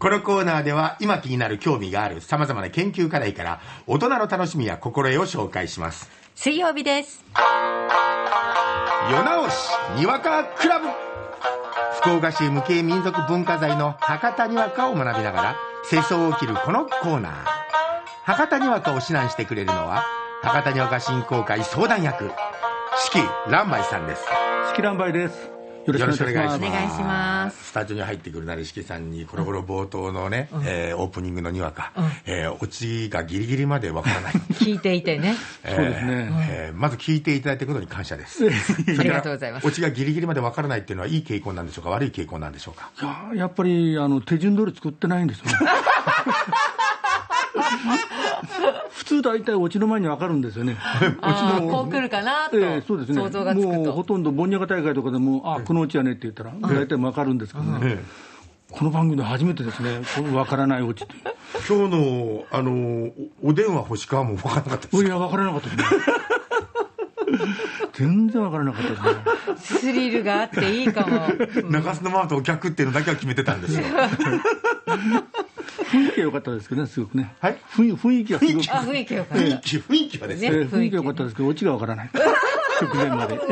[0.00, 6.10] このコーナーでは今気になる興味がある様々な研究課題から大人の楽しみや心得を紹介します。
[6.34, 7.22] 水曜日です。
[9.10, 9.54] 夜直し
[9.98, 10.86] にわかクラブ
[12.00, 17.32] 福岡市無形民族文化財の博多にわかを学びながら世相を切るこのコーナー
[18.24, 20.06] 博多にわかを指南してくれるのは
[20.40, 22.30] 博多にわか振興会相談役
[23.04, 23.18] 四季
[23.50, 24.24] 蘭舞さんです
[24.70, 25.59] 四季乱梅です。
[25.98, 26.56] よろしくお願いします。
[26.56, 31.92] お願いしますスタジオに入ってくるなり四季さんにこの頃冒頭のね、えーオープニングのにわか、
[32.26, 35.34] えーオチがギリギリまでわからない聞いていてね。
[35.64, 38.44] えーそうですねえーまず聞いていただいたことに感謝です。
[38.46, 38.50] あ
[39.02, 42.90] りがとうございますオチがギリギリまでわからないっていうのは、いい傾向なんでしょうか、悪い傾向なんでしょうか？
[43.32, 45.52] いややっぱりあの手順通り作ってないんですよね。
[49.20, 50.76] 普通大体オチの前に分かるんですよね。
[51.70, 53.16] こう来るかなと、ええそうですね。
[53.20, 54.14] 想像がつくもうほと。
[54.14, 58.02] とんどボンニャカ大会とかでも、あこのオチやねって言ったら、大体分かるんですけどね。
[58.70, 61.14] この番組で初めてですね、この分からないオチって。
[61.68, 63.10] 今日の、あの
[63.42, 65.84] おお電話星川もわからなかったですいや、分からなかったですね。
[67.92, 69.82] 全然分からなかったですね。
[69.82, 71.28] スリルがあっていいかも。
[71.70, 73.84] 中洲のママとお客っていうのだけは決めてたんですよ。
[75.90, 77.34] 雰囲気は良かったですけどね、すごくね。
[77.40, 78.70] はい雰囲雰囲気はすごく。
[78.70, 80.48] あ、雰囲気よかっ雰囲気、雰囲気はですね。
[80.50, 82.10] 雰囲気は良かったですけど、オチが分からない。
[82.80, 83.36] 直前まで。
[83.38, 83.44] た。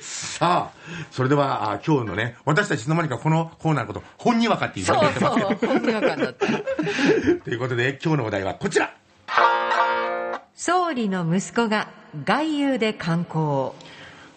[0.00, 0.72] さあ、
[1.10, 5.48] それでは、あ今日のね、私たちいつの間にかこのコーナーのこと、本にわかって言そうわれてますけど。
[5.48, 6.46] そう、本にわかんだった。
[7.44, 8.94] ということで、今日のお題はこちら。
[10.54, 11.88] 総理の息子が
[12.24, 13.72] 外遊で観光。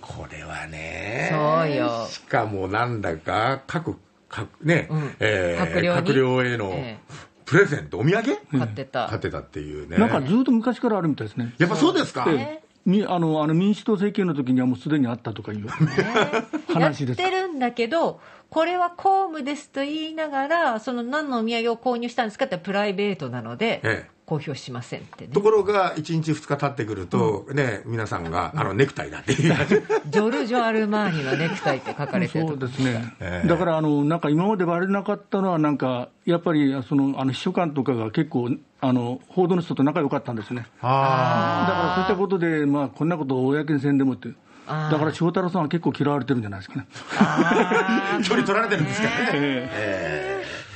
[0.01, 3.97] これはね、そうよしかもなんだか、各、
[4.29, 6.99] 各ね、うんえー閣僚に閣僚へのえ
[7.45, 8.37] プレゼント、お土産？
[8.59, 9.07] 買ってた。
[9.07, 9.97] 買ってたっていうね。
[9.97, 11.55] なんかずっと昔からあるみたいですね。
[11.57, 15.73] やっぱそうですか、ええみあのあの民主党政権の時にはもうすでにあったとかいうや
[16.73, 17.21] 話です。
[17.21, 18.19] ってるんだけど、
[18.49, 25.33] これは公務ですと言いながら、その何のお土産を購入したんですかってプライベートなので、ええ公表しませんってね。
[25.33, 25.41] と。
[25.41, 29.55] ころが、1日、2日経ってくると、ね、皆さんが、あの、ネクタイだっていう。
[30.07, 33.47] ジョルジョ・アルマーニのネクタイって書かれてるそうとですね、ええ。
[33.47, 38.51] だからあのなんか今まで割れなかったのは、なんかやっぱりそのあの秘書官とかが結構、
[38.81, 44.29] あの報道の人と仲良かったんですね、あだからそういったことで、まあ、こんなことを公にせんでもって、
[44.67, 46.87] だから翔太郎さんは結構嫌われてるんじゃないですかね。
[47.17, 49.25] あ、 距離取られてるんですからね。
[49.33, 49.69] え。
[49.73, 50.68] ええ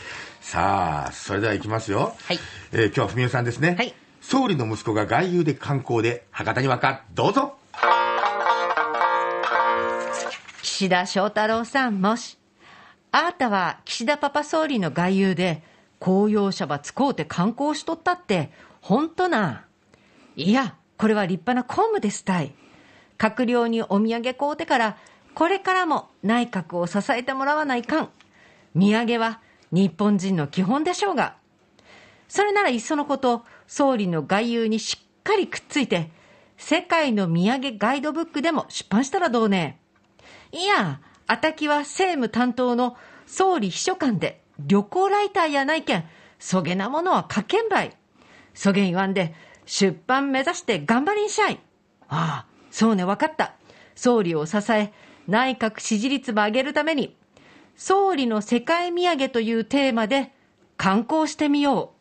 [0.53, 2.16] さあ、それでは行きますよ。
[2.25, 2.40] はい
[2.74, 3.74] えー今日は文雄さんですね。
[3.75, 7.58] はい総理の息子が外遊で観光で、博多にわか、どうぞ。
[10.62, 12.38] 岸田翔太郎さん、もし、
[13.12, 15.64] あなたは岸田パパ総理の外遊で、
[15.97, 19.66] 公用車ば使うて観光しとったって、本当な。
[20.35, 22.53] いや、これは立派な公務ですたい。
[23.18, 24.97] 閣僚にお土産買うてから、
[25.34, 28.09] これからも内閣を支えてもらわないかん。
[28.75, 29.41] 土産は
[29.73, 31.35] 日本人の基本でしょうが。
[32.28, 36.11] それならいっそのこと、総理の外遊にしっかりくっついて、
[36.57, 39.79] 世界の土産ガイドブックでも出版したらどうね。
[40.51, 42.95] いや、あたきは政務担当の
[43.25, 46.05] 総理秘書官で旅行ライターやないけん、
[46.38, 47.97] そげなものは書けんばい。
[48.53, 49.34] そげん言わんで、
[49.66, 51.59] 出版目指して頑張りんしゃい。
[52.09, 53.53] ああ、そうね、わかった。
[53.95, 54.94] 総理を支え、
[55.28, 57.16] 内閣支持率も上げるために、
[57.75, 60.31] 総理の世界土産というテーマで
[60.78, 61.91] 観光してみよ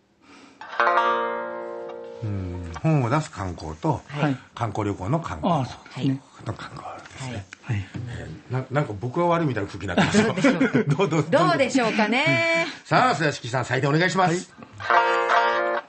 [2.82, 7.46] 本を出す観光と、はい観光旅行の観光ああそうですね、の観光ですね。
[7.62, 7.86] はい
[8.50, 10.26] ななんか僕が悪いみたいな空気になってますよ。
[10.26, 11.30] どうでしょう どうどうう。
[11.30, 12.66] どうでしょうかね。
[12.84, 14.52] さあ、それでは四季さん、採点お願いします。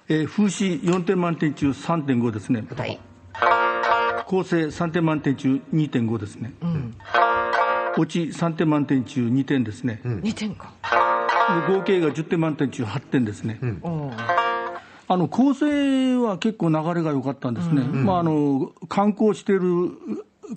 [0.09, 2.99] えー風刺4点満点中3.5ですね、はい。
[4.25, 6.53] 構成3点満点中2.5ですね、
[7.97, 10.71] 落ち3点満点中2点ですね、2点か。
[11.67, 14.13] で合計が10点満点中8点ですね、おー。
[15.07, 19.61] あの構成は結構流れが良かったんですね、まあ、あの観光してる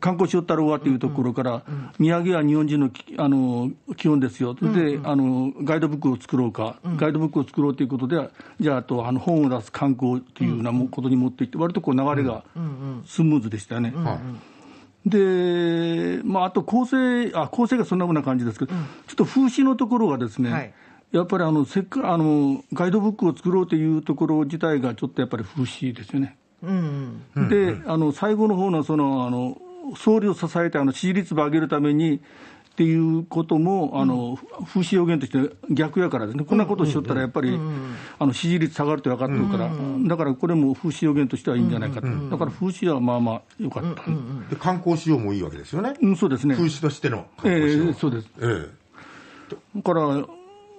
[0.01, 1.63] 観光しよったろうわというところから、
[2.01, 8.29] 土産は日本人のきあの基本ですよ、であのガイドブックを作ろうか、ガイドブックを作ろうということで、
[8.61, 12.45] じゃあ、あとあの本を出す観光というようなもことに持っていって、割とこう流れが
[13.07, 13.95] スムーズでしたよね。
[15.07, 18.79] で、まあ、あと構成、あ構成がそんなふうな感じですけど、ちょ
[19.13, 20.75] っと風刺のところがですね、はい
[21.13, 26.37] やっぱりあのせっかあのガイドブックを作ろうというところ自体がちょっとやっぱり風刺ですよね。
[26.63, 27.23] うん。
[27.49, 29.57] で、あの最後の方のそのあの
[29.97, 32.21] 総理を支えてあの支持率を上げるために
[32.77, 37.59] っていうことも、あの風刺要言として逆やからですね、こんなことをしよったらやっぱり、
[38.19, 39.71] あの支持率下がるって分かってるから、
[40.07, 44.03] だからこれも風刺要言としてはいいんじゃないかと、だから風刺はまあまあよかった、
[44.51, 44.57] で。
[44.61, 45.95] 観光しようもいいわけですよね。
[46.03, 46.55] うん、そうですね。
[46.55, 47.89] 風刺としての観え光しよう。
[47.89, 48.29] えそうです。
[48.43, 48.69] え
[49.77, 50.27] だから、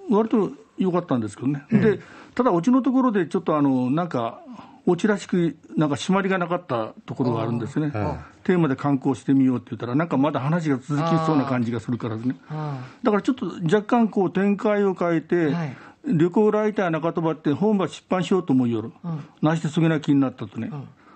[0.08, 1.98] 割と良かったんですけどね、で
[2.36, 4.40] ただ、うちのところでちょっとあのなんか、
[4.90, 7.90] オチらしく、なんか締まりがなかったところがあるんですね、
[8.44, 12.36] テーマで観光してみようって言ったら、なんかまだ話が続きそうな感じがするからですね、
[13.02, 15.76] だからちょっと若干こう展開を変えて、はい。
[16.06, 18.92] 旅行ライター中戸場って本場出版しようと思うよる、
[19.42, 20.70] なしてすげな気になったとね、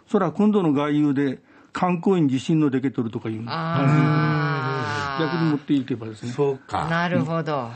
[0.06, 1.38] それは今度の外遊で
[1.72, 6.88] 観光員自信のでけとるとかいう、あ逆に持っていけばですね、よそうか。
[6.88, 7.70] なるほど。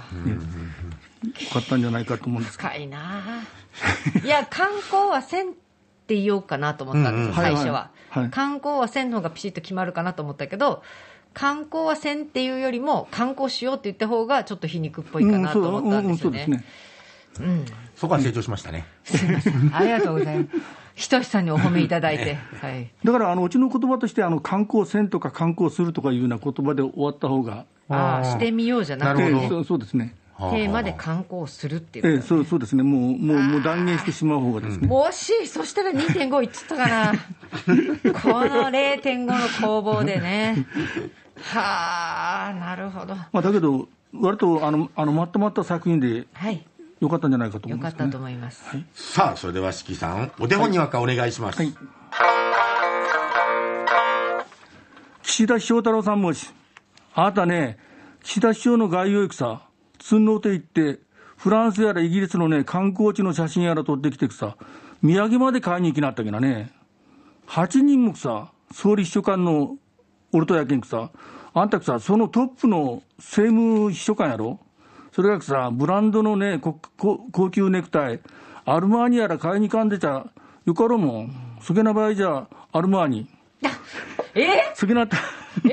[1.52, 2.68] かったんじゃないかと思うんですけど。
[2.68, 4.26] 深いなあ。
[4.26, 5.54] いや、観光はせん
[6.06, 10.82] って言おうかなと思ったんですよ、うんうん最初は、はいはいはい観光はせんの方がピシッと決まるかなと思ったけど、
[11.34, 16.64] 観光はせんっていうよりも、観光しようって言った方がちょっと皮肉っぽいかなと思ったんですよね。
[17.40, 18.86] うんそこは成長しましたね。
[19.74, 20.48] ありがとうございます。
[20.94, 22.38] ひとしさんにお褒めいただいて。
[22.62, 22.90] はい。
[23.04, 30.14] だからあのうちの言葉としてあの観光せんとか観光するとかいうような言葉で終わった方が、ああ、してみようじゃなくて、なるほどね、そうそうですね。
[30.38, 32.82] テーマで観光するっていうことええ、そうそうですね。
[32.82, 34.88] もうもうもう断言してしまう方がですね。
[34.88, 37.12] 惜しい、そしたら2.5いっつったかな、
[38.22, 39.34] この0.5の
[39.66, 40.66] 攻防でね、
[41.40, 46.66] はあ、なるほど、まあだけど割とあのあのまとまった作品ではい、
[47.00, 48.18] 良かったんじゃないかと思よかったうんですね。
[48.18, 48.64] と思います。
[48.94, 51.58] さあ、それでは四季さん、お手本にわかお願いします。
[51.58, 51.74] はい
[55.22, 56.48] 岸田翔太郎さんもし、
[57.12, 57.78] あなたね、
[58.22, 59.65] 岸田首相の外遊行くさ、
[60.06, 61.00] つんのうて行って、
[61.36, 64.56] フランスやらイギリスのね、観光地の写真やら撮ってきてくさ、
[65.02, 66.70] 土産まで買いに行きなったけどね、
[67.48, 69.76] 8人もくさ、総理秘書官の
[70.32, 71.10] オルトやけんくさ、
[71.54, 74.60] あんたくさ、そのトップの政務秘書官やろ
[75.10, 78.20] それがくさ、ブランドのね、高級ネクタイ、
[78.64, 80.24] アルマーニやら買いに行かんでちゃ、
[80.66, 81.58] よかろうもん。
[81.60, 83.26] そげな場合じゃ、アルマーニ。
[84.36, 85.16] え次なった。
[85.66, 85.70] い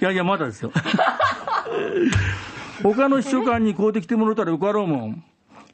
[0.00, 0.70] やいや、まだですよ。
[2.82, 5.24] 他の秘書官に買うてきてもらったらよかろうもん。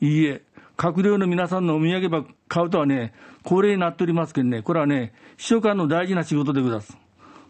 [0.01, 0.43] いいえ、
[0.77, 3.13] 閣僚の皆さんのお土産ば買うとはね、
[3.43, 6.97] 恒例になっておりますけどね、これはね、秘書官の大事な仕事でございます。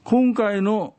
[0.04, 0.94] 今回の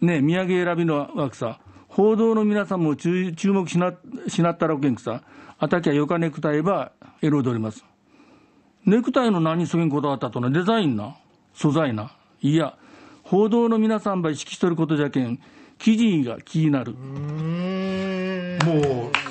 [0.00, 3.94] ね、土産選びの枠さ、報道の皆さんも注目しな
[4.28, 5.22] しなったらおけんくさ、
[5.58, 7.84] あたきゃよかネクタイば選んでおります。
[8.84, 11.16] ネクタイの何にそげんこだわったとな、デザインな、
[11.54, 12.12] 素材な？
[12.42, 12.76] いや、
[13.22, 15.38] 報道の皆さんば意識しとることじゃけん、
[15.78, 16.94] 記事が気になる。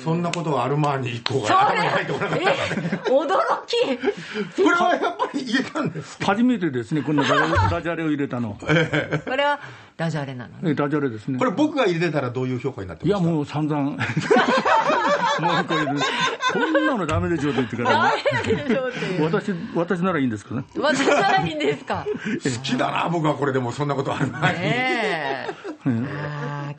[0.04, 2.96] そんなことはアルマーニ以降そが頭にれ入ってこなかっえた。
[3.10, 3.26] 驚
[3.66, 6.26] きこれはやっぱり入れたんですか？
[6.26, 7.22] 初めてですね、こんな
[7.70, 8.56] ダジャレを入れたの。
[8.60, 9.58] これは
[9.96, 11.38] ダジャレなのねえダジャレですね。
[11.38, 13.30] これ僕が入れてたらどういう評価になっていや、ました？
[13.32, 13.82] もう散々。
[13.90, 15.84] もうこれ、
[16.52, 18.12] こんなのダメでしょって言ってから、
[19.20, 20.64] 私、私ならいいんですけどね。
[20.78, 22.06] 私はいいんですか？
[22.06, 24.54] 好きだな、僕はこれでもそんなことあるまい。
[24.54, 25.13] ね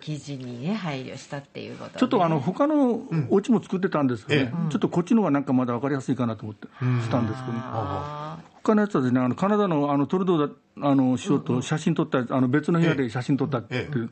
[0.06, 14.10] ああ記事にね配慮したっていうこと、ね、ちょっとあの他のオチも作ってたんですけどね、えちょっとこっちの方がなんかまだ分かりやすいかなと思ってしたんですけどね、あ他のやつはですね、あのカナダのあのトルドーだあの首相と写真撮った、あの別の部屋で写真撮ったっていう、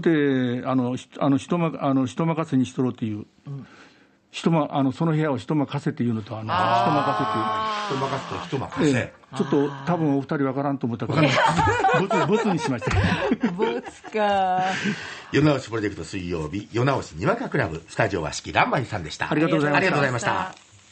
[0.00, 3.26] であのひあの人まあの人任せにしとろうっていう、
[4.30, 7.18] 人まあのその部屋を人任せっていうのと、あの人任
[7.88, 9.12] 人任せと人任せっていう、せえ。
[9.14, 11.28] えちょっと多分お二人分からんと思ったから、
[12.00, 12.90] ボツ ボツにしました。
[12.96, 14.62] ーボツか
[15.32, 19.30] 世直しプロジェクト水曜日、世直しにわかクラブ、スタジオは四季乱馬さんでした。
[19.30, 20.18] ありがとうございましたありがとうございま
[20.52, 20.67] した。